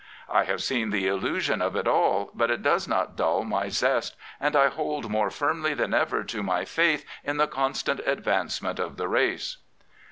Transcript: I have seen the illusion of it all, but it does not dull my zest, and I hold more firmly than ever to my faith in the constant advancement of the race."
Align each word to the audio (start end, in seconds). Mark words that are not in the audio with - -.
I 0.29 0.45
have 0.45 0.63
seen 0.63 0.89
the 0.89 1.05
illusion 1.05 1.61
of 1.61 1.75
it 1.75 1.87
all, 1.87 2.31
but 2.33 2.49
it 2.49 2.63
does 2.63 2.87
not 2.87 3.15
dull 3.15 3.43
my 3.43 3.69
zest, 3.69 4.15
and 4.39 4.55
I 4.55 4.67
hold 4.67 5.11
more 5.11 5.29
firmly 5.29 5.75
than 5.75 5.93
ever 5.93 6.23
to 6.23 6.41
my 6.41 6.65
faith 6.65 7.05
in 7.23 7.37
the 7.37 7.45
constant 7.45 7.99
advancement 8.07 8.79
of 8.79 8.97
the 8.97 9.07
race." 9.07 9.57